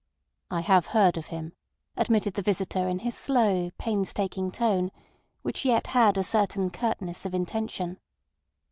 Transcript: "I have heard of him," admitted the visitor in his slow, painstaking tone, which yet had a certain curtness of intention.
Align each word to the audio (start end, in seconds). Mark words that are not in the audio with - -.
"I 0.49 0.61
have 0.61 0.87
heard 0.97 1.15
of 1.15 1.27
him," 1.27 1.53
admitted 1.95 2.33
the 2.33 2.41
visitor 2.41 2.87
in 2.87 2.97
his 2.97 3.13
slow, 3.15 3.69
painstaking 3.77 4.51
tone, 4.51 4.89
which 5.43 5.63
yet 5.63 5.85
had 5.85 6.17
a 6.17 6.23
certain 6.23 6.71
curtness 6.71 7.23
of 7.23 7.35
intention. 7.35 7.99